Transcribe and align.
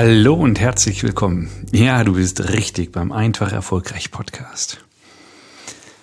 Hallo 0.00 0.34
und 0.34 0.60
herzlich 0.60 1.02
willkommen. 1.02 1.50
Ja, 1.72 2.04
du 2.04 2.12
bist 2.12 2.50
richtig 2.50 2.92
beim 2.92 3.10
Einfach 3.10 3.50
Erfolgreich 3.50 4.12
Podcast. 4.12 4.78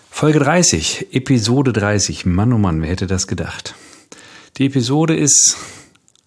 Folge 0.09 0.39
30, 0.39 1.13
Episode 1.13 1.71
30. 1.71 2.25
Mann, 2.25 2.51
oh 2.51 2.57
Mann, 2.57 2.81
wer 2.81 2.89
hätte 2.89 3.07
das 3.07 3.25
gedacht? 3.25 3.73
Die 4.57 4.65
Episode 4.65 5.15
ist 5.15 5.55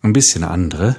ein 0.00 0.14
bisschen 0.14 0.44
andere 0.44 0.96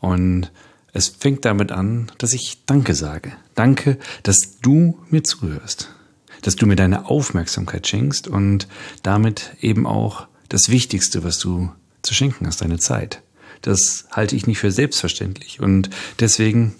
und 0.00 0.50
es 0.92 1.06
fängt 1.06 1.44
damit 1.44 1.70
an, 1.70 2.10
dass 2.18 2.32
ich 2.32 2.64
Danke 2.66 2.96
sage. 2.96 3.34
Danke, 3.54 3.96
dass 4.24 4.58
du 4.60 4.98
mir 5.10 5.22
zuhörst. 5.22 5.94
Dass 6.42 6.56
du 6.56 6.66
mir 6.66 6.74
deine 6.74 7.06
Aufmerksamkeit 7.06 7.86
schenkst 7.86 8.26
und 8.26 8.66
damit 9.04 9.52
eben 9.60 9.86
auch 9.86 10.26
das 10.48 10.68
Wichtigste, 10.68 11.22
was 11.22 11.38
du 11.38 11.70
zu 12.02 12.12
schenken 12.12 12.44
hast, 12.48 12.60
deine 12.60 12.80
Zeit. 12.80 13.22
Das 13.62 14.06
halte 14.10 14.36
ich 14.36 14.46
nicht 14.46 14.58
für 14.58 14.70
selbstverständlich. 14.70 15.60
Und 15.60 15.90
deswegen 16.20 16.74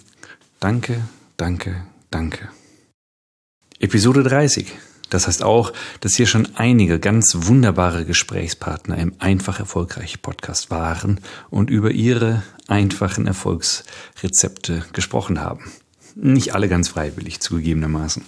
danke, 0.61 1.01
danke, 1.37 1.87
danke. 2.11 2.49
Episode 3.81 4.23
30. 4.23 4.73
Das 5.11 5.27
heißt 5.27 5.43
auch, 5.43 5.73
dass 6.01 6.15
hier 6.15 6.27
schon 6.27 6.49
einige 6.57 6.99
ganz 6.99 7.35
wunderbare 7.47 8.05
Gesprächspartner 8.05 8.99
im 8.99 9.15
Einfach 9.19 9.59
Erfolgreich 9.59 10.21
Podcast 10.21 10.71
waren 10.71 11.21
und 11.49 11.71
über 11.71 11.93
ihre 11.93 12.43
einfachen 12.67 13.27
Erfolgsrezepte 13.27 14.85
gesprochen 14.93 15.41
haben. 15.41 15.73
Nicht 16.15 16.55
alle 16.55 16.69
ganz 16.69 16.89
freiwillig 16.89 17.41
zugegebenermaßen. 17.41 18.23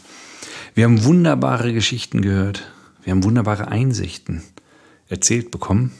Wir 0.74 0.84
haben 0.84 1.04
wunderbare 1.04 1.72
Geschichten 1.72 2.22
gehört. 2.22 2.70
Wir 3.02 3.10
haben 3.10 3.24
wunderbare 3.24 3.68
Einsichten 3.68 4.42
erzählt 5.08 5.50
bekommen. 5.50 5.92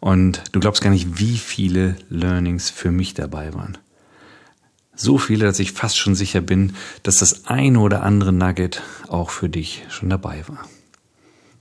Und 0.00 0.42
du 0.52 0.60
glaubst 0.60 0.82
gar 0.82 0.90
nicht, 0.90 1.18
wie 1.18 1.38
viele 1.38 1.96
Learnings 2.08 2.70
für 2.70 2.90
mich 2.90 3.14
dabei 3.14 3.54
waren. 3.54 3.78
So 4.94 5.18
viele, 5.18 5.44
dass 5.44 5.58
ich 5.58 5.72
fast 5.72 5.98
schon 5.98 6.14
sicher 6.14 6.40
bin, 6.40 6.74
dass 7.02 7.16
das 7.16 7.46
eine 7.46 7.80
oder 7.80 8.02
andere 8.02 8.32
Nugget 8.32 8.82
auch 9.08 9.30
für 9.30 9.48
dich 9.48 9.84
schon 9.88 10.08
dabei 10.08 10.44
war. 10.48 10.66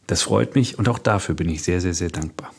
Das 0.07 0.21
freut 0.21 0.55
mich 0.55 0.77
und 0.79 0.87
auch 0.87 0.99
dafür 0.99 1.35
bin 1.35 1.49
ich 1.49 1.63
sehr, 1.63 1.81
sehr, 1.81 1.93
sehr 1.93 2.09
dankbar. 2.09 2.53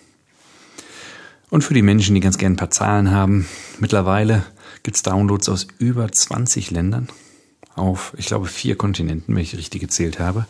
Und 1.49 1.63
für 1.63 1.75
die 1.75 1.83
Menschen, 1.83 2.15
die 2.15 2.21
ganz 2.21 2.39
gerne 2.39 2.55
ein 2.55 2.59
paar 2.59 2.71
Zahlen 2.71 3.11
haben, 3.11 3.47
mittlerweile 3.79 4.45
gibt 4.83 4.97
es 4.97 5.03
Downloads 5.03 5.49
aus 5.49 5.67
über 5.79 6.11
20 6.11 6.71
Ländern 6.71 7.09
auf, 7.77 8.13
ich 8.17 8.27
glaube, 8.27 8.47
vier 8.47 8.77
Kontinenten, 8.77 9.35
wenn 9.35 9.43
ich 9.43 9.57
richtig 9.57 9.81
gezählt 9.81 10.19
habe. 10.19 10.47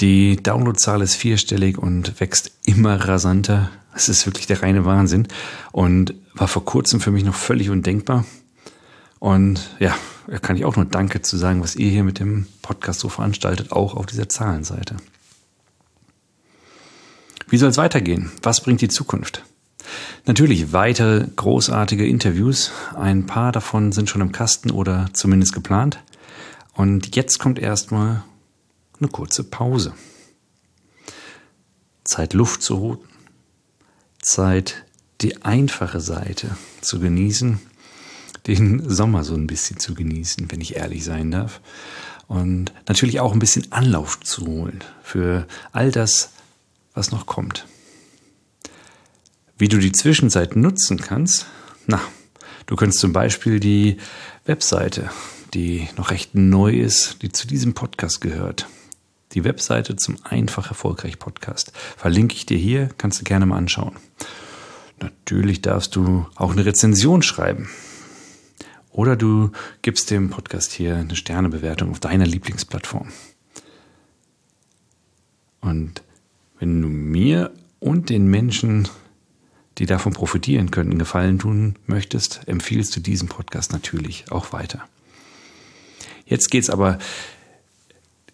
Die 0.00 0.36
Downloadzahl 0.36 1.02
ist 1.02 1.16
vierstellig 1.16 1.76
und 1.76 2.20
wächst 2.20 2.52
immer 2.64 2.96
rasanter. 2.96 3.70
Es 3.94 4.08
ist 4.08 4.26
wirklich 4.26 4.46
der 4.46 4.62
reine 4.62 4.84
Wahnsinn 4.84 5.28
und 5.72 6.14
war 6.34 6.48
vor 6.48 6.64
kurzem 6.64 7.00
für 7.00 7.10
mich 7.10 7.24
noch 7.24 7.34
völlig 7.34 7.70
undenkbar. 7.70 8.24
Und 9.18 9.74
ja, 9.78 9.94
da 10.28 10.38
kann 10.38 10.56
ich 10.56 10.64
auch 10.64 10.76
nur 10.76 10.86
Danke 10.86 11.20
zu 11.22 11.36
sagen, 11.36 11.62
was 11.62 11.76
ihr 11.76 11.90
hier 11.90 12.04
mit 12.04 12.18
dem 12.20 12.46
Podcast 12.62 13.00
so 13.00 13.08
veranstaltet, 13.08 13.72
auch 13.72 13.94
auf 13.94 14.06
dieser 14.06 14.28
Zahlenseite. 14.28 14.96
Wie 17.48 17.58
soll 17.58 17.68
es 17.68 17.76
weitergehen? 17.76 18.30
Was 18.42 18.62
bringt 18.62 18.80
die 18.80 18.88
Zukunft? 18.88 19.44
Natürlich 20.24 20.72
weitere 20.72 21.26
großartige 21.34 22.06
Interviews. 22.06 22.70
Ein 22.94 23.26
paar 23.26 23.50
davon 23.50 23.90
sind 23.90 24.08
schon 24.08 24.20
im 24.20 24.30
Kasten 24.30 24.70
oder 24.70 25.08
zumindest 25.12 25.52
geplant. 25.52 25.98
Und 26.80 27.14
jetzt 27.14 27.38
kommt 27.38 27.58
erstmal 27.58 28.24
eine 28.98 29.10
kurze 29.10 29.44
Pause. 29.44 29.92
Zeit 32.04 32.32
Luft 32.32 32.62
zu 32.62 32.78
holen. 32.78 33.00
Zeit 34.22 34.86
die 35.20 35.42
einfache 35.42 36.00
Seite 36.00 36.56
zu 36.80 36.98
genießen, 36.98 37.60
den 38.46 38.88
Sommer 38.88 39.24
so 39.24 39.34
ein 39.34 39.46
bisschen 39.46 39.78
zu 39.78 39.92
genießen, 39.92 40.50
wenn 40.50 40.62
ich 40.62 40.76
ehrlich 40.76 41.04
sein 41.04 41.30
darf. 41.30 41.60
Und 42.28 42.72
natürlich 42.88 43.20
auch 43.20 43.34
ein 43.34 43.40
bisschen 43.40 43.70
Anlauf 43.72 44.18
zu 44.20 44.46
holen 44.46 44.82
für 45.02 45.46
all 45.72 45.92
das, 45.92 46.30
was 46.94 47.10
noch 47.10 47.26
kommt. 47.26 47.66
Wie 49.58 49.68
du 49.68 49.76
die 49.76 49.92
Zwischenzeit 49.92 50.56
nutzen 50.56 50.96
kannst? 50.96 51.44
Na, 51.86 52.00
du 52.64 52.74
kannst 52.74 53.00
zum 53.00 53.12
Beispiel 53.12 53.60
die 53.60 53.98
Webseite 54.46 55.10
die 55.54 55.88
noch 55.96 56.10
recht 56.10 56.34
neu 56.34 56.72
ist, 56.72 57.22
die 57.22 57.32
zu 57.32 57.46
diesem 57.46 57.74
Podcast 57.74 58.20
gehört. 58.20 58.68
Die 59.32 59.44
Webseite 59.44 59.96
zum 59.96 60.16
Einfach 60.24 60.68
Erfolgreich 60.68 61.18
Podcast. 61.18 61.72
Verlinke 61.96 62.34
ich 62.34 62.46
dir 62.46 62.58
hier, 62.58 62.88
kannst 62.98 63.20
du 63.20 63.24
gerne 63.24 63.46
mal 63.46 63.56
anschauen. 63.56 63.96
Natürlich 65.00 65.62
darfst 65.62 65.96
du 65.96 66.26
auch 66.34 66.52
eine 66.52 66.66
Rezension 66.66 67.22
schreiben. 67.22 67.68
Oder 68.90 69.16
du 69.16 69.52
gibst 69.82 70.10
dem 70.10 70.30
Podcast 70.30 70.72
hier 70.72 70.96
eine 70.96 71.16
Sternebewertung 71.16 71.90
auf 71.90 72.00
deiner 72.00 72.26
Lieblingsplattform. 72.26 73.08
Und 75.60 76.02
wenn 76.58 76.82
du 76.82 76.88
mir 76.88 77.52
und 77.78 78.10
den 78.10 78.26
Menschen, 78.26 78.88
die 79.78 79.86
davon 79.86 80.12
profitieren 80.12 80.70
könnten, 80.70 80.98
Gefallen 80.98 81.38
tun 81.38 81.76
möchtest, 81.86 82.42
empfiehlst 82.46 82.94
du 82.96 83.00
diesen 83.00 83.28
Podcast 83.28 83.72
natürlich 83.72 84.30
auch 84.30 84.52
weiter. 84.52 84.86
Jetzt 86.30 86.48
geht's 86.50 86.70
aber 86.70 86.98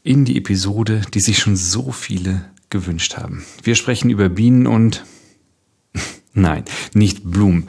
in 0.03 0.27
die 0.27 0.37
Episode, 0.37 1.01
die 1.15 1.21
sich 1.21 1.39
schon 1.39 1.57
so 1.57 1.91
viele 1.91 2.45
gewünscht 2.69 3.17
haben. 3.17 3.45
Wir 3.62 3.75
sprechen 3.75 4.11
über 4.11 4.29
Bienen 4.29 4.67
und 4.67 5.05
nein, 6.34 6.65
nicht 6.93 7.25
Blumen. 7.25 7.69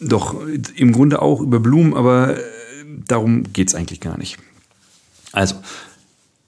Doch 0.00 0.40
im 0.76 0.92
Grunde 0.92 1.20
auch 1.20 1.40
über 1.40 1.58
Blumen, 1.58 1.94
aber 1.94 2.38
darum 3.08 3.52
geht's 3.52 3.74
eigentlich 3.74 4.00
gar 4.00 4.16
nicht. 4.16 4.38
Also, 5.32 5.56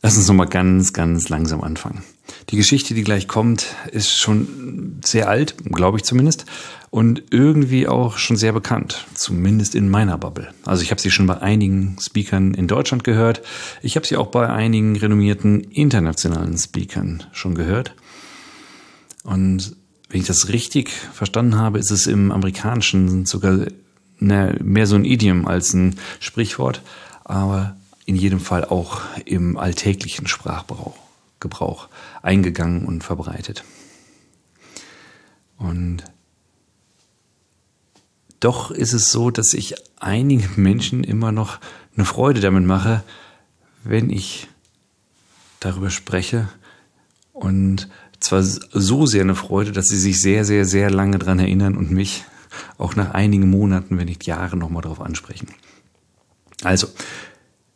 lass 0.02 0.16
uns 0.16 0.28
nochmal 0.28 0.48
ganz, 0.48 0.92
ganz 0.92 1.28
langsam 1.28 1.62
anfangen. 1.62 2.02
Die 2.50 2.56
Geschichte, 2.56 2.94
die 2.94 3.04
gleich 3.04 3.26
kommt, 3.26 3.66
ist 3.90 4.16
schon 4.16 5.00
sehr 5.04 5.28
alt, 5.28 5.56
glaube 5.64 5.98
ich 5.98 6.04
zumindest, 6.04 6.46
und 6.90 7.22
irgendwie 7.30 7.88
auch 7.88 8.16
schon 8.16 8.36
sehr 8.36 8.52
bekannt, 8.52 9.06
zumindest 9.14 9.74
in 9.74 9.88
meiner 9.88 10.16
Bubble. 10.18 10.52
Also 10.64 10.82
ich 10.82 10.90
habe 10.90 11.00
sie 11.00 11.10
schon 11.10 11.26
bei 11.26 11.40
einigen 11.40 11.96
Speakern 12.00 12.54
in 12.54 12.66
Deutschland 12.66 13.04
gehört, 13.04 13.42
ich 13.82 13.96
habe 13.96 14.06
sie 14.06 14.16
auch 14.16 14.28
bei 14.28 14.48
einigen 14.48 14.96
renommierten 14.96 15.60
internationalen 15.60 16.56
Speakern 16.56 17.24
schon 17.32 17.54
gehört. 17.54 17.94
Und 19.24 19.76
wenn 20.08 20.20
ich 20.20 20.26
das 20.26 20.48
richtig 20.48 20.90
verstanden 20.90 21.56
habe, 21.56 21.78
ist 21.78 21.90
es 21.90 22.06
im 22.06 22.32
Amerikanischen 22.32 23.26
sogar 23.26 23.66
mehr 24.20 24.86
so 24.86 24.96
ein 24.96 25.04
Idiom 25.04 25.46
als 25.46 25.74
ein 25.74 25.96
Sprichwort, 26.20 26.82
aber 27.24 27.76
in 28.08 28.16
jedem 28.16 28.40
Fall 28.40 28.64
auch 28.64 29.02
im 29.26 29.58
alltäglichen 29.58 30.26
Sprachgebrauch 30.26 30.96
Gebrauch 31.40 31.88
eingegangen 32.22 32.86
und 32.86 33.04
verbreitet. 33.04 33.64
Und 35.58 36.04
doch 38.40 38.70
ist 38.70 38.94
es 38.94 39.12
so, 39.12 39.30
dass 39.30 39.52
ich 39.52 39.74
einigen 40.00 40.48
Menschen 40.56 41.04
immer 41.04 41.32
noch 41.32 41.60
eine 41.96 42.06
Freude 42.06 42.40
damit 42.40 42.64
mache, 42.64 43.04
wenn 43.84 44.08
ich 44.08 44.48
darüber 45.60 45.90
spreche. 45.90 46.48
Und 47.34 47.90
zwar 48.20 48.42
so 48.42 49.04
sehr 49.04 49.22
eine 49.22 49.34
Freude, 49.34 49.72
dass 49.72 49.88
sie 49.88 49.98
sich 49.98 50.18
sehr, 50.20 50.46
sehr, 50.46 50.64
sehr 50.64 50.90
lange 50.90 51.18
dran 51.18 51.40
erinnern 51.40 51.76
und 51.76 51.90
mich 51.90 52.24
auch 52.78 52.96
nach 52.96 53.10
einigen 53.10 53.50
Monaten, 53.50 53.98
wenn 53.98 54.06
nicht 54.06 54.24
Jahren, 54.26 54.60
nochmal 54.60 54.82
darauf 54.82 55.02
ansprechen. 55.02 55.48
Also, 56.64 56.88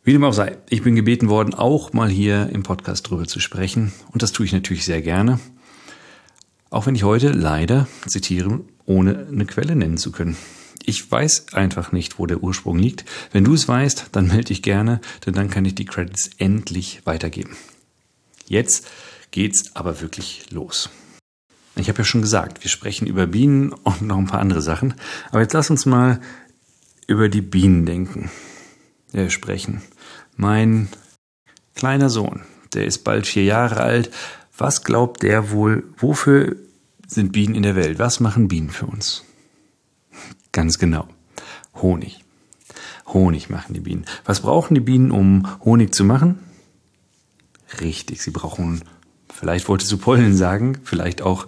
wie 0.03 0.11
dem 0.11 0.23
auch 0.23 0.33
sei, 0.33 0.57
ich 0.69 0.83
bin 0.83 0.95
gebeten 0.95 1.29
worden, 1.29 1.53
auch 1.53 1.93
mal 1.93 2.09
hier 2.09 2.49
im 2.49 2.63
Podcast 2.63 3.09
drüber 3.09 3.25
zu 3.25 3.39
sprechen. 3.39 3.93
Und 4.11 4.21
das 4.21 4.33
tue 4.33 4.45
ich 4.45 4.51
natürlich 4.51 4.83
sehr 4.83 5.01
gerne. 5.01 5.39
Auch 6.69 6.85
wenn 6.85 6.95
ich 6.95 7.03
heute 7.03 7.29
leider 7.29 7.87
zitiere, 8.05 8.61
ohne 8.85 9.27
eine 9.31 9.45
Quelle 9.45 9.75
nennen 9.75 9.97
zu 9.97 10.11
können. 10.11 10.35
Ich 10.85 11.09
weiß 11.09 11.53
einfach 11.53 11.93
nicht, 11.93 12.19
wo 12.19 12.25
der 12.25 12.43
Ursprung 12.43 12.77
liegt. 12.77 13.05
Wenn 13.31 13.45
du 13.45 13.53
es 13.53 13.69
weißt, 13.69 14.07
dann 14.11 14.27
melde 14.27 14.45
dich 14.45 14.61
gerne, 14.61 14.99
denn 15.25 15.33
dann 15.33 15.49
kann 15.49 15.63
ich 15.63 15.75
die 15.75 15.85
Credits 15.85 16.31
endlich 16.37 17.01
weitergeben. 17.05 17.55
Jetzt 18.47 18.85
geht's 19.31 19.73
aber 19.73 20.01
wirklich 20.01 20.51
los. 20.51 20.89
Ich 21.77 21.87
habe 21.87 21.99
ja 21.99 22.03
schon 22.03 22.21
gesagt, 22.21 22.61
wir 22.63 22.69
sprechen 22.69 23.07
über 23.07 23.25
Bienen 23.25 23.71
und 23.71 24.01
noch 24.01 24.17
ein 24.17 24.27
paar 24.27 24.41
andere 24.41 24.61
Sachen. 24.61 24.95
Aber 25.31 25.41
jetzt 25.41 25.53
lass 25.53 25.69
uns 25.69 25.85
mal 25.85 26.19
über 27.07 27.29
die 27.29 27.41
Bienen 27.41 27.85
denken. 27.85 28.29
Äh, 29.13 29.29
sprechen. 29.29 29.83
Mein 30.35 30.89
kleiner 31.75 32.09
Sohn, 32.09 32.41
der 32.73 32.85
ist 32.85 33.03
bald 33.03 33.27
vier 33.27 33.43
Jahre 33.43 33.79
alt. 33.81 34.11
Was 34.57 34.83
glaubt 34.83 35.21
der 35.21 35.51
wohl, 35.51 35.83
wofür 35.97 36.55
sind 37.05 37.31
Bienen 37.31 37.53
in 37.53 37.61
der 37.61 37.75
Welt? 37.75 37.99
Was 37.99 38.19
machen 38.19 38.47
Bienen 38.47 38.71
für 38.71 38.87
uns? 38.87 39.23
Ganz 40.51 40.79
genau. 40.79 41.07
Honig. 41.75 42.23
Honig 43.05 43.51
machen 43.51 43.75
die 43.75 43.81
Bienen. 43.81 44.05
Was 44.25 44.41
brauchen 44.41 44.73
die 44.73 44.81
Bienen, 44.81 45.11
um 45.11 45.47
Honig 45.63 45.93
zu 45.93 46.03
machen? 46.03 46.39
Richtig, 47.81 48.21
sie 48.23 48.31
brauchen, 48.31 48.83
vielleicht 49.31 49.69
wolltest 49.69 49.91
du 49.91 49.97
Pollen 49.97 50.35
sagen, 50.35 50.79
vielleicht 50.83 51.21
auch 51.21 51.45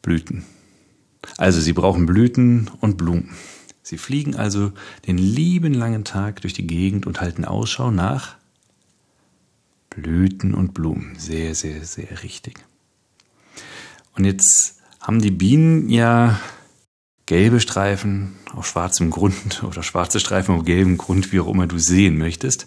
Blüten. 0.00 0.44
Also 1.38 1.60
sie 1.60 1.72
brauchen 1.72 2.06
Blüten 2.06 2.70
und 2.80 2.96
Blumen. 2.96 3.34
Sie 3.82 3.98
fliegen 3.98 4.36
also 4.36 4.72
den 5.06 5.18
lieben 5.18 5.72
langen 5.74 6.04
Tag 6.04 6.40
durch 6.42 6.52
die 6.52 6.66
Gegend 6.66 7.06
und 7.06 7.20
halten 7.20 7.44
Ausschau 7.44 7.90
nach 7.90 8.36
Blüten 9.90 10.54
und 10.54 10.74
Blumen. 10.74 11.14
Sehr, 11.16 11.54
sehr, 11.54 11.84
sehr 11.84 12.22
richtig. 12.22 12.58
Und 14.14 14.24
jetzt 14.24 14.76
haben 15.00 15.20
die 15.20 15.30
Bienen 15.30 15.88
ja 15.88 16.38
gelbe 17.26 17.60
Streifen 17.60 18.36
auf 18.54 18.66
schwarzem 18.66 19.10
Grund 19.10 19.62
oder 19.66 19.82
schwarze 19.82 20.20
Streifen 20.20 20.54
auf 20.54 20.64
gelbem 20.64 20.98
Grund, 20.98 21.32
wie 21.32 21.40
auch 21.40 21.48
immer 21.48 21.66
du 21.66 21.78
sehen 21.78 22.18
möchtest. 22.18 22.66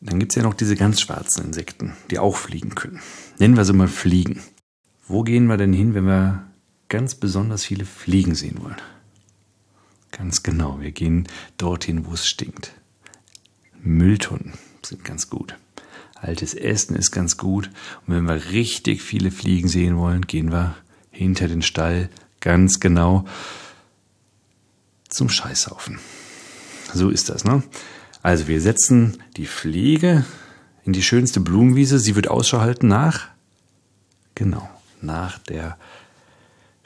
Dann 0.00 0.18
gibt 0.18 0.32
es 0.32 0.36
ja 0.36 0.42
noch 0.42 0.54
diese 0.54 0.76
ganz 0.76 1.00
schwarzen 1.00 1.46
Insekten, 1.46 1.94
die 2.10 2.18
auch 2.18 2.36
fliegen 2.36 2.74
können. 2.74 3.00
Nennen 3.38 3.56
wir 3.56 3.64
sie 3.64 3.72
mal 3.72 3.88
Fliegen. 3.88 4.42
Wo 5.06 5.22
gehen 5.22 5.46
wir 5.46 5.56
denn 5.56 5.72
hin, 5.72 5.94
wenn 5.94 6.06
wir 6.06 6.44
ganz 6.88 7.14
besonders 7.14 7.64
viele 7.64 7.84
Fliegen 7.86 8.34
sehen 8.34 8.62
wollen? 8.62 8.76
Ganz 10.16 10.44
genau, 10.44 10.80
wir 10.80 10.92
gehen 10.92 11.26
dorthin, 11.58 12.06
wo 12.06 12.12
es 12.12 12.28
stinkt. 12.28 12.72
Mülltonnen 13.82 14.52
sind 14.86 15.04
ganz 15.04 15.28
gut. 15.28 15.56
Altes 16.14 16.54
Essen 16.54 16.94
ist 16.94 17.10
ganz 17.10 17.36
gut. 17.36 17.68
Und 18.06 18.14
wenn 18.14 18.24
wir 18.24 18.52
richtig 18.52 19.02
viele 19.02 19.32
Fliegen 19.32 19.66
sehen 19.66 19.96
wollen, 19.96 20.22
gehen 20.22 20.52
wir 20.52 20.76
hinter 21.10 21.48
den 21.48 21.62
Stall, 21.62 22.10
ganz 22.38 22.78
genau 22.78 23.24
zum 25.08 25.28
Scheißhaufen. 25.28 25.98
So 26.92 27.10
ist 27.10 27.28
das, 27.28 27.44
ne? 27.44 27.64
Also 28.22 28.46
wir 28.46 28.60
setzen 28.60 29.20
die 29.36 29.46
Fliege 29.46 30.24
in 30.84 30.92
die 30.92 31.02
schönste 31.02 31.40
Blumenwiese. 31.40 31.98
Sie 31.98 32.14
wird 32.14 32.28
Ausschau 32.28 32.60
halten 32.60 32.86
nach, 32.86 33.30
genau, 34.36 34.70
nach 35.02 35.40
der 35.40 35.76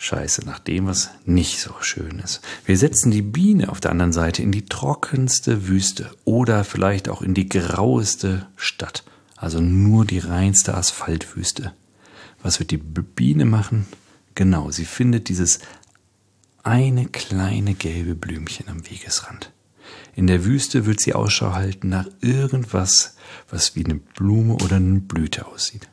Scheiße, 0.01 0.47
nach 0.47 0.61
dem, 0.61 0.87
was 0.87 1.11
nicht 1.25 1.61
so 1.61 1.75
schön 1.81 2.21
ist. 2.21 2.41
Wir 2.65 2.79
setzen 2.79 3.11
die 3.11 3.21
Biene 3.21 3.69
auf 3.69 3.81
der 3.81 3.91
anderen 3.91 4.13
Seite 4.13 4.43
in 4.43 4.53
die 4.53 4.65
trockenste 4.65 5.67
Wüste 5.67 6.11
oder 6.25 6.63
vielleicht 6.63 7.09
auch 7.09 7.21
in 7.21 7.35
die 7.35 7.49
graueste 7.49 8.47
Stadt. 8.57 9.03
Also 9.35 9.61
nur 9.61 10.05
die 10.05 10.21
reinste 10.21 10.75
Asphaltwüste. 10.75 11.73
Was 12.43 12.61
wird 12.61 12.71
die 12.71 12.77
Biene 12.77 13.45
machen? 13.45 13.87
Genau, 14.37 14.71
sie 14.71 14.85
findet 14.85 15.29
dieses 15.29 15.59
eine 16.63 17.07
kleine 17.07 17.75
gelbe 17.75 18.15
Blümchen 18.15 18.69
am 18.69 18.89
Wegesrand. 18.89 19.53
In 20.15 20.29
der 20.29 20.45
Wüste 20.45 20.87
wird 20.87 21.01
sie 21.01 21.15
Ausschau 21.15 21.55
halten 21.55 21.89
nach 21.89 22.07
irgendwas, 22.21 23.17
was 23.51 23.75
wie 23.75 23.85
eine 23.85 23.97
Blume 23.97 24.55
oder 24.55 24.77
eine 24.77 25.01
Blüte 25.01 25.47
aussieht. 25.47 25.89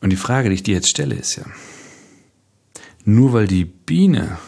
Und 0.00 0.10
die 0.10 0.16
Frage, 0.16 0.48
die 0.48 0.56
ich 0.56 0.62
dir 0.62 0.74
jetzt 0.74 0.90
stelle, 0.90 1.14
ist 1.14 1.36
ja, 1.36 1.44
nur 3.04 3.32
weil 3.32 3.46
die 3.46 3.64
Biene 3.64 4.38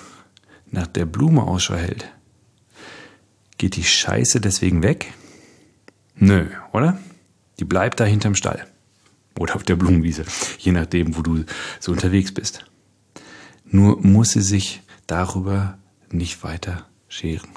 nach 0.71 0.87
der 0.87 1.07
Blume 1.07 1.43
Ausschau 1.43 1.77
hält, 1.77 2.11
geht 3.57 3.77
die 3.77 3.85
Scheiße 3.85 4.41
deswegen 4.41 4.83
weg? 4.83 5.13
Nö, 6.17 6.47
oder? 6.73 6.99
Die 7.59 7.65
bleibt 7.65 8.01
da 8.01 8.05
hinterm 8.05 8.35
Stall. 8.35 8.67
Oder 9.39 9.55
auf 9.55 9.63
der 9.63 9.77
Blumenwiese, 9.77 10.25
je 10.59 10.73
nachdem, 10.73 11.17
wo 11.17 11.23
du 11.23 11.45
so 11.79 11.93
unterwegs 11.93 12.33
bist. 12.33 12.65
Nur 13.65 14.01
muss 14.01 14.31
sie 14.31 14.43
sich 14.43 14.83
darüber 15.07 15.79
nicht 16.11 16.43
weiter 16.43 16.87
scheren. 17.09 17.49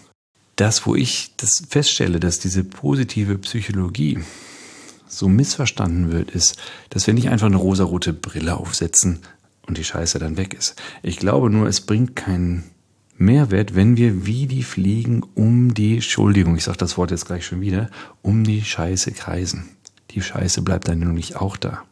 Das, 0.56 0.86
wo 0.86 0.96
ich 0.96 1.34
das 1.38 1.64
feststelle, 1.70 2.20
dass 2.20 2.40
diese 2.40 2.64
positive 2.64 3.38
Psychologie 3.40 4.20
so 5.12 5.28
missverstanden 5.28 6.12
wird, 6.12 6.32
ist, 6.32 6.58
dass 6.90 7.08
wir 7.08 7.14
nicht 7.14 7.30
einfach 7.30 7.48
eine 7.48 7.58
rosarote 7.58 8.14
Brille 8.14 8.58
aufsetzen 8.58 9.20
und 9.68 9.78
die 9.78 9.84
Scheiße 9.84 10.20
dann 10.20 10.38
weg 10.38 10.54
ist. 10.54 10.76
Ich 11.04 11.18
glaube 11.18 11.50
nur, 11.50 11.68
es 11.68 11.82
bringt 11.82 12.16
keinen 12.16 12.64
Mehrwert, 13.18 13.76
wenn 13.76 13.98
wir 13.98 14.26
wie 14.26 14.48
die 14.48 14.64
Fliegen 14.64 15.24
um 15.36 15.74
die, 15.74 15.96
Entschuldigung, 15.96 16.56
ich 16.56 16.64
sage 16.64 16.78
das 16.78 16.98
Wort 16.98 17.12
jetzt 17.12 17.26
gleich 17.28 17.46
schon 17.46 17.62
wieder, 17.62 17.90
um 18.22 18.44
die 18.44 18.64
Scheiße 18.64 19.12
kreisen. 19.12 19.70
Die 20.12 20.22
Scheiße 20.22 20.62
bleibt 20.62 20.88
dann 20.88 21.00
nämlich 21.00 21.36
auch 21.36 21.58
da. 21.58 21.84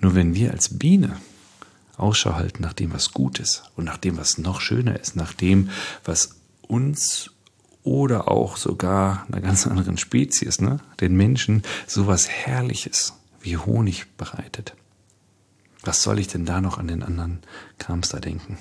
Nur 0.00 0.14
wenn 0.14 0.34
wir 0.34 0.52
als 0.52 0.78
Biene 0.78 1.16
Ausschau 1.96 2.34
halten 2.34 2.62
nach 2.62 2.74
dem, 2.74 2.92
was 2.92 3.12
gut 3.12 3.38
ist 3.38 3.64
und 3.74 3.84
nach 3.84 3.96
dem, 3.96 4.18
was 4.18 4.38
noch 4.38 4.60
schöner 4.60 4.98
ist, 4.98 5.16
nach 5.16 5.32
dem, 5.32 5.70
was 6.04 6.36
uns 6.62 7.30
oder 7.86 8.28
auch 8.28 8.56
sogar 8.56 9.24
einer 9.30 9.40
ganz 9.40 9.66
anderen 9.66 9.96
Spezies, 9.96 10.60
ne, 10.60 10.80
den 11.00 11.16
Menschen, 11.16 11.62
sowas 11.86 12.28
Herrliches 12.28 13.14
wie 13.40 13.56
Honig 13.56 14.06
bereitet. 14.16 14.74
Was 15.82 16.02
soll 16.02 16.18
ich 16.18 16.26
denn 16.26 16.44
da 16.44 16.60
noch 16.60 16.78
an 16.78 16.88
den 16.88 17.04
anderen 17.04 17.38
Krams 17.78 18.08
da 18.08 18.18
denken? 18.18 18.58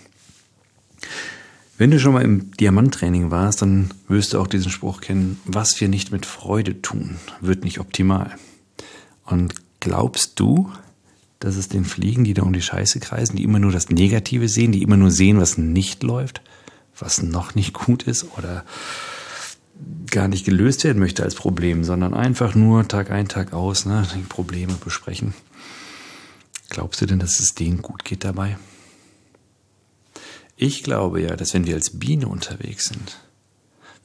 Wenn 1.77 1.89
du 1.89 1.99
schon 1.99 2.13
mal 2.13 2.23
im 2.23 2.51
Diamanttraining 2.51 3.31
warst, 3.31 3.63
dann 3.63 3.91
wirst 4.07 4.33
du 4.33 4.39
auch 4.39 4.47
diesen 4.47 4.71
Spruch 4.71 5.01
kennen, 5.01 5.41
was 5.45 5.81
wir 5.81 5.89
nicht 5.89 6.11
mit 6.11 6.25
Freude 6.27 6.81
tun, 6.83 7.17
wird 7.41 7.63
nicht 7.63 7.79
optimal. 7.79 8.35
Und 9.25 9.55
glaubst 9.79 10.39
du, 10.39 10.71
dass 11.39 11.55
es 11.55 11.67
den 11.67 11.83
Fliegen, 11.83 12.23
die 12.23 12.35
da 12.35 12.43
um 12.43 12.53
die 12.53 12.61
Scheiße 12.61 12.99
kreisen, 12.99 13.35
die 13.35 13.43
immer 13.43 13.59
nur 13.59 13.71
das 13.71 13.89
Negative 13.89 14.47
sehen, 14.47 14.71
die 14.71 14.83
immer 14.83 14.97
nur 14.97 15.11
sehen, 15.11 15.39
was 15.39 15.57
nicht 15.57 16.03
läuft, 16.03 16.41
was 16.97 17.23
noch 17.23 17.55
nicht 17.55 17.73
gut 17.73 18.03
ist 18.03 18.37
oder 18.37 18.63
gar 20.15 20.27
nicht 20.29 20.45
gelöst 20.45 20.85
werden 20.85 20.99
möchte 20.99 21.23
als 21.23 21.35
Problem, 21.35 21.83
sondern 21.83 22.13
einfach 22.13 22.55
nur 22.55 22.87
Tag 22.87 23.11
ein, 23.11 23.27
Tag 23.27 23.51
aus 23.51 23.85
ne, 23.85 24.07
die 24.15 24.21
Probleme 24.21 24.73
besprechen. 24.73 25.33
Glaubst 26.69 27.01
du 27.01 27.05
denn, 27.05 27.19
dass 27.19 27.41
es 27.41 27.53
denen 27.53 27.81
gut 27.81 28.05
geht 28.05 28.23
dabei? 28.23 28.57
Ich 30.55 30.83
glaube 30.83 31.21
ja, 31.21 31.35
dass 31.35 31.53
wenn 31.53 31.67
wir 31.67 31.75
als 31.75 31.99
Biene 31.99 32.29
unterwegs 32.29 32.87
sind, 32.87 33.19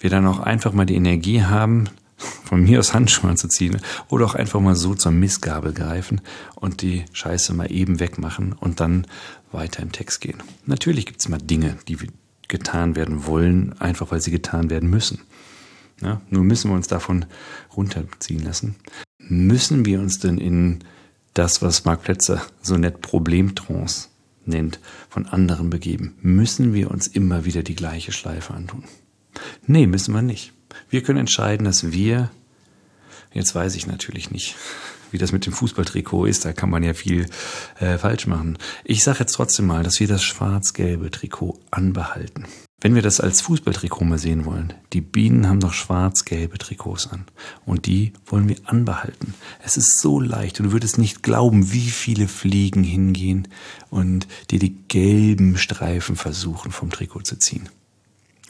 wir 0.01 0.11
dann 0.11 0.27
auch 0.27 0.41
einfach 0.41 0.73
mal 0.73 0.85
die 0.85 0.97
Energie 0.97 1.45
haben, 1.45 1.89
von 2.45 2.61
mir 2.61 2.81
aus 2.81 2.93
Handschuhe 2.93 3.31
anzuziehen 3.31 3.81
oder 4.09 4.27
auch 4.27 4.35
einfach 4.35 4.61
mal 4.61 4.75
so 4.75 4.97
zur 4.97 5.13
Missgabel 5.13 5.73
greifen 5.73 6.23
und 6.57 6.83
die 6.83 7.05
Scheiße 7.13 7.55
mal 7.55 7.71
eben 7.71 8.01
wegmachen 8.01 8.53
und 8.53 8.81
dann 8.81 9.07
weiter 9.53 9.81
im 9.81 9.93
Text 9.93 10.21
gehen. 10.21 10.43
Natürlich 10.67 11.07
gibt 11.07 11.21
es 11.21 11.29
mal 11.29 11.39
Dinge, 11.39 11.79
die 11.87 11.99
getan 12.49 12.97
werden 12.97 13.27
wollen, 13.27 13.81
einfach 13.81 14.11
weil 14.11 14.21
sie 14.21 14.33
getan 14.33 14.71
werden 14.71 14.91
müssen. 14.91 15.21
Ja, 16.03 16.21
nur 16.31 16.45
müssen 16.45 16.71
wir 16.71 16.75
uns 16.75 16.89
davon 16.89 17.27
runterziehen 17.77 18.43
lassen. 18.43 18.77
Müssen 19.19 19.85
wir 19.85 20.01
uns 20.01 20.19
denn 20.19 20.39
in 20.39 20.81
das, 21.35 21.63
was 21.63 21.85
Mark 21.85 22.03
Plätzer 22.03 22.43
so 22.63 22.77
nett 22.77 23.01
Problemtrance 23.01 24.09
nennt, 24.47 24.81
von 25.09 25.27
anderen 25.27 25.71
begeben? 25.71 26.15
Müssen 26.23 26.73
wir 26.73 26.91
uns 26.91 27.07
immer 27.07 27.45
wieder 27.45 27.63
die 27.63 27.75
gleiche 27.75 28.13
Schleife 28.13 28.55
antun? 28.55 28.85
Nee, 29.67 29.87
müssen 29.87 30.15
wir 30.15 30.23
nicht. 30.23 30.53
Wir 30.89 31.03
können 31.03 31.21
entscheiden, 31.21 31.65
dass 31.65 31.93
wir, 31.93 32.31
jetzt 33.33 33.55
weiß 33.55 33.75
ich 33.75 33.87
natürlich 33.87 34.31
nicht, 34.31 34.57
wie 35.11 35.19
das 35.19 35.33
mit 35.33 35.47
dem 35.47 35.53
Fußballtrikot 35.53 36.27
ist, 36.27 36.45
da 36.45 36.53
kann 36.53 36.71
man 36.71 36.83
ja 36.83 36.95
viel 36.95 37.27
äh, 37.79 37.99
falsch 37.99 38.27
machen. 38.27 38.59
Ich 38.85 39.03
sage 39.03 39.21
jetzt 39.21 39.33
trotzdem 39.33 39.67
mal, 39.67 39.83
dass 39.83 40.01
wir 40.01 40.09
das 40.09 40.23
schwarz-gelbe 40.23 41.11
Trikot 41.11 41.59
anbehalten. 41.71 42.47
Wenn 42.83 42.95
wir 42.95 43.03
das 43.03 43.21
als 43.21 43.43
Fußballtrikot 43.43 44.05
mal 44.05 44.17
sehen 44.17 44.47
wollen, 44.47 44.73
die 44.95 45.03
Bienen 45.03 45.47
haben 45.47 45.61
doch 45.61 45.75
schwarz-gelbe 45.75 46.57
Trikots 46.57 47.09
an. 47.09 47.27
Und 47.67 47.85
die 47.85 48.15
wollen 48.25 48.49
wir 48.49 48.57
anbehalten. 48.65 49.35
Es 49.63 49.77
ist 49.77 50.01
so 50.01 50.19
leicht 50.19 50.61
und 50.61 50.67
du 50.67 50.73
würdest 50.73 50.97
nicht 50.97 51.23
glauben, 51.23 51.73
wie 51.73 51.91
viele 51.91 52.27
Fliegen 52.27 52.83
hingehen 52.83 53.49
und 53.91 54.27
dir 54.51 54.59
die 54.59 54.77
gelben 54.89 55.59
Streifen 55.59 56.17
versuchen 56.17 56.73
vom 56.73 56.91
Trikot 56.91 57.21
zu 57.21 57.39
ziehen. 57.39 57.69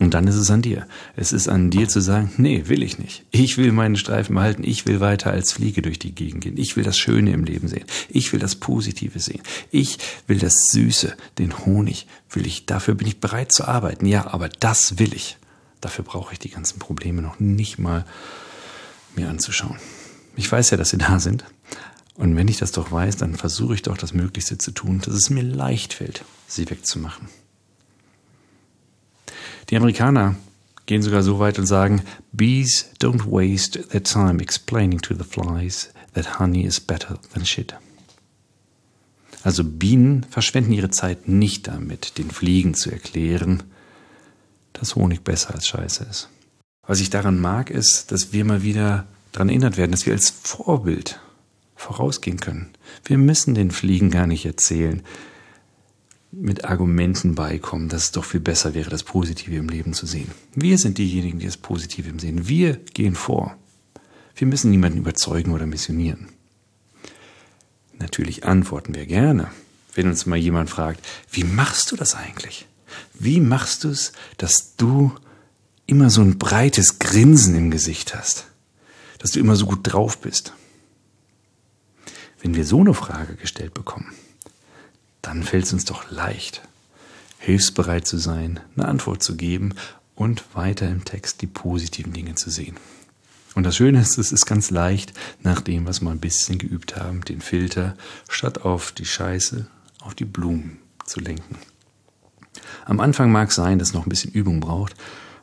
Und 0.00 0.14
dann 0.14 0.26
ist 0.26 0.36
es 0.36 0.50
an 0.50 0.62
dir. 0.62 0.86
Es 1.14 1.32
ist 1.32 1.46
an 1.46 1.70
dir 1.70 1.86
zu 1.86 2.00
sagen, 2.00 2.32
nee, 2.38 2.64
will 2.66 2.82
ich 2.82 2.98
nicht. 2.98 3.22
Ich 3.30 3.58
will 3.58 3.70
meinen 3.70 3.96
Streifen 3.96 4.34
behalten. 4.34 4.64
Ich 4.64 4.86
will 4.86 4.98
weiter 5.00 5.30
als 5.30 5.52
Fliege 5.52 5.82
durch 5.82 5.98
die 5.98 6.14
Gegend 6.14 6.42
gehen. 6.42 6.56
Ich 6.56 6.74
will 6.74 6.84
das 6.84 6.98
Schöne 6.98 7.32
im 7.32 7.44
Leben 7.44 7.68
sehen. 7.68 7.84
Ich 8.08 8.32
will 8.32 8.40
das 8.40 8.56
Positive 8.56 9.20
sehen. 9.20 9.42
Ich 9.70 9.98
will 10.26 10.38
das 10.38 10.68
Süße, 10.68 11.14
den 11.36 11.66
Honig 11.66 12.06
will 12.30 12.46
ich. 12.46 12.64
Dafür 12.64 12.94
bin 12.94 13.06
ich 13.06 13.20
bereit 13.20 13.52
zu 13.52 13.68
arbeiten. 13.68 14.06
Ja, 14.06 14.32
aber 14.32 14.48
das 14.48 14.98
will 14.98 15.12
ich. 15.12 15.36
Dafür 15.82 16.04
brauche 16.04 16.32
ich 16.32 16.38
die 16.38 16.50
ganzen 16.50 16.78
Probleme 16.78 17.20
noch 17.20 17.38
nicht 17.38 17.78
mal 17.78 18.06
mir 19.16 19.28
anzuschauen. 19.28 19.76
Ich 20.34 20.50
weiß 20.50 20.70
ja, 20.70 20.78
dass 20.78 20.90
sie 20.90 20.98
da 20.98 21.20
sind. 21.20 21.44
Und 22.14 22.36
wenn 22.36 22.48
ich 22.48 22.56
das 22.56 22.72
doch 22.72 22.90
weiß, 22.90 23.18
dann 23.18 23.34
versuche 23.34 23.74
ich 23.74 23.82
doch 23.82 23.98
das 23.98 24.14
Möglichste 24.14 24.56
zu 24.56 24.70
tun, 24.70 25.02
dass 25.04 25.14
es 25.14 25.28
mir 25.28 25.42
leicht 25.42 25.92
fällt, 25.92 26.24
sie 26.46 26.70
wegzumachen. 26.70 27.28
Die 29.70 29.76
Amerikaner 29.76 30.34
gehen 30.86 31.02
sogar 31.02 31.22
so 31.22 31.38
weit 31.38 31.58
und 31.58 31.66
sagen, 31.66 32.02
Bees 32.32 32.86
don't 33.00 33.24
waste 33.30 33.80
their 33.88 34.02
time 34.02 34.42
explaining 34.42 35.00
to 35.00 35.14
the 35.14 35.24
flies 35.24 35.92
that 36.14 36.40
honey 36.40 36.64
is 36.64 36.80
better 36.80 37.18
than 37.32 37.46
shit. 37.46 37.74
Also 39.42 39.64
Bienen 39.64 40.24
verschwenden 40.28 40.72
ihre 40.72 40.90
Zeit 40.90 41.28
nicht 41.28 41.68
damit, 41.68 42.18
den 42.18 42.30
Fliegen 42.30 42.74
zu 42.74 42.90
erklären, 42.90 43.62
dass 44.72 44.96
Honig 44.96 45.22
besser 45.22 45.54
als 45.54 45.66
Scheiße 45.68 46.04
ist. 46.10 46.28
Was 46.86 47.00
ich 47.00 47.10
daran 47.10 47.38
mag, 47.38 47.70
ist, 47.70 48.10
dass 48.10 48.32
wir 48.32 48.44
mal 48.44 48.62
wieder 48.62 49.06
daran 49.32 49.48
erinnert 49.48 49.76
werden, 49.76 49.92
dass 49.92 50.06
wir 50.06 50.12
als 50.12 50.30
Vorbild 50.30 51.20
vorausgehen 51.76 52.40
können. 52.40 52.70
Wir 53.04 53.16
müssen 53.16 53.54
den 53.54 53.70
Fliegen 53.70 54.10
gar 54.10 54.26
nicht 54.26 54.44
erzählen, 54.44 55.02
mit 56.32 56.64
Argumenten 56.64 57.34
beikommen, 57.34 57.88
dass 57.88 58.04
es 58.04 58.12
doch 58.12 58.24
viel 58.24 58.40
besser 58.40 58.74
wäre, 58.74 58.90
das 58.90 59.02
Positive 59.02 59.56
im 59.56 59.68
Leben 59.68 59.94
zu 59.94 60.06
sehen. 60.06 60.30
Wir 60.54 60.78
sind 60.78 60.98
diejenigen, 60.98 61.38
die 61.38 61.46
das 61.46 61.56
Positive 61.56 62.08
im 62.08 62.18
sehen. 62.18 62.48
Wir 62.48 62.76
gehen 62.94 63.14
vor. 63.14 63.56
Wir 64.36 64.46
müssen 64.46 64.70
niemanden 64.70 64.98
überzeugen 64.98 65.52
oder 65.52 65.66
missionieren. 65.66 66.28
Natürlich 67.98 68.44
antworten 68.44 68.94
wir 68.94 69.06
gerne, 69.06 69.50
wenn 69.94 70.08
uns 70.08 70.24
mal 70.24 70.38
jemand 70.38 70.70
fragt, 70.70 71.06
wie 71.30 71.44
machst 71.44 71.90
du 71.90 71.96
das 71.96 72.14
eigentlich? 72.14 72.66
Wie 73.14 73.40
machst 73.40 73.84
du 73.84 73.88
es, 73.88 74.12
dass 74.38 74.76
du 74.76 75.12
immer 75.86 76.08
so 76.10 76.22
ein 76.22 76.38
breites 76.38 76.98
Grinsen 76.98 77.56
im 77.56 77.70
Gesicht 77.70 78.14
hast? 78.14 78.46
Dass 79.18 79.32
du 79.32 79.40
immer 79.40 79.56
so 79.56 79.66
gut 79.66 79.80
drauf 79.82 80.18
bist? 80.20 80.54
Wenn 82.40 82.54
wir 82.54 82.64
so 82.64 82.80
eine 82.80 82.94
Frage 82.94 83.34
gestellt 83.34 83.74
bekommen, 83.74 84.14
dann 85.22 85.42
fällt 85.42 85.64
es 85.64 85.72
uns 85.72 85.84
doch 85.84 86.10
leicht, 86.10 86.62
hilfsbereit 87.38 88.06
zu 88.06 88.18
sein, 88.18 88.60
eine 88.76 88.88
Antwort 88.88 89.22
zu 89.22 89.36
geben 89.36 89.74
und 90.14 90.54
weiter 90.54 90.88
im 90.88 91.04
Text 91.04 91.42
die 91.42 91.46
positiven 91.46 92.12
Dinge 92.12 92.34
zu 92.34 92.50
sehen. 92.50 92.76
Und 93.54 93.64
das 93.64 93.76
Schöne 93.76 94.00
ist, 94.00 94.16
es 94.18 94.32
ist 94.32 94.46
ganz 94.46 94.70
leicht, 94.70 95.12
nach 95.42 95.60
dem, 95.60 95.86
was 95.86 96.00
wir 96.00 96.10
ein 96.10 96.20
bisschen 96.20 96.58
geübt 96.58 96.96
haben, 96.96 97.22
den 97.22 97.40
Filter 97.40 97.96
statt 98.28 98.64
auf 98.64 98.92
die 98.92 99.06
Scheiße 99.06 99.66
auf 100.00 100.14
die 100.14 100.24
Blumen 100.24 100.78
zu 101.04 101.20
lenken. 101.20 101.56
Am 102.84 103.00
Anfang 103.00 103.32
mag 103.32 103.48
es 103.50 103.56
sein, 103.56 103.78
dass 103.78 103.88
es 103.88 103.94
noch 103.94 104.06
ein 104.06 104.08
bisschen 104.08 104.32
Übung 104.32 104.60
braucht, 104.60 104.94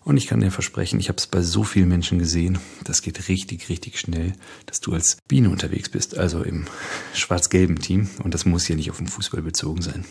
und 0.07 0.15
ich 0.15 0.27
kann 0.27 0.39
dir 0.39 0.51
versprechen, 0.51 1.01
ich 1.01 1.09
habe 1.09 1.17
es 1.17 1.27
bei 1.27 1.41
so 1.41 1.65
vielen 1.65 1.89
Menschen 1.89 2.17
gesehen, 2.17 2.59
das 2.85 3.01
geht 3.01 3.27
richtig, 3.27 3.67
richtig 3.67 3.99
schnell, 3.99 4.31
dass 4.65 4.79
du 4.79 4.93
als 4.93 5.17
Biene 5.27 5.49
unterwegs 5.49 5.89
bist, 5.89 6.17
also 6.17 6.43
im 6.43 6.65
schwarz-gelben 7.13 7.79
Team. 7.79 8.09
Und 8.23 8.33
das 8.33 8.45
muss 8.45 8.65
hier 8.65 8.77
nicht 8.77 8.89
auf 8.89 8.99
den 8.99 9.07
Fußball 9.07 9.41
bezogen 9.41 9.81
sein. 9.81 10.05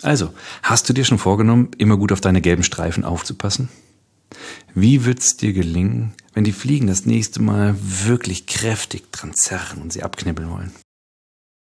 Also, 0.00 0.32
hast 0.62 0.88
du 0.88 0.94
dir 0.94 1.04
schon 1.04 1.18
vorgenommen, 1.18 1.68
immer 1.76 1.98
gut 1.98 2.12
auf 2.12 2.22
deine 2.22 2.40
gelben 2.40 2.62
Streifen 2.62 3.04
aufzupassen? 3.04 3.68
Wie 4.74 5.04
wird's 5.04 5.36
dir 5.36 5.52
gelingen, 5.52 6.14
wenn 6.32 6.44
die 6.44 6.52
Fliegen 6.52 6.86
das 6.86 7.04
nächste 7.04 7.42
Mal 7.42 7.76
wirklich 7.78 8.46
kräftig 8.46 9.12
dran 9.12 9.34
zerren 9.34 9.82
und 9.82 9.92
sie 9.92 10.02
abknibbeln 10.02 10.48
wollen? 10.48 10.72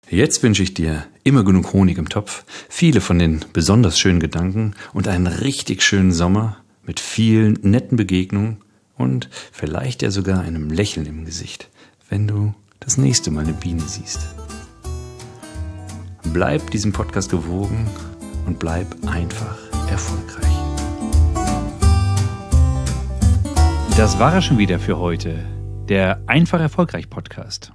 Jetzt 0.09 0.43
wünsche 0.43 0.63
ich 0.63 0.73
dir 0.73 1.05
immer 1.23 1.45
genug 1.45 1.75
Honig 1.75 1.99
im 1.99 2.09
Topf, 2.09 2.45
viele 2.71 3.03
von 3.03 3.19
den 3.19 3.45
besonders 3.53 3.99
schönen 3.99 4.21
Gedanken 4.21 4.75
und 4.95 5.07
einen 5.07 5.27
richtig 5.27 5.83
schönen 5.83 6.13
Sommer, 6.13 6.64
mit 6.87 7.01
vielen 7.01 7.59
netten 7.63 7.97
Begegnungen 7.97 8.59
und 8.97 9.29
vielleicht 9.53 10.03
ja 10.03 10.11
sogar 10.11 10.41
einem 10.41 10.71
Lächeln 10.71 11.07
im 11.07 11.25
Gesicht, 11.25 11.71
wenn 12.09 12.27
du 12.27 12.55
das 12.81 12.97
nächste 12.97 13.31
Mal 13.31 13.45
eine 13.45 13.53
Biene 13.53 13.83
siehst. 13.83 14.35
Bleib 16.33 16.71
diesem 16.71 16.93
Podcast 16.93 17.31
gewogen 17.31 17.87
und 18.47 18.59
bleib 18.59 18.87
einfach 19.07 19.59
erfolgreich. 19.91 20.45
Das 23.97 24.19
war 24.19 24.35
er 24.35 24.43
schon 24.43 24.59
wieder 24.59 24.81
für 24.81 24.99
heute, 24.99 25.45
der 25.89 26.21
Einfach 26.27 26.61
Erfolgreich 26.61 27.09
Podcast. 27.09 27.73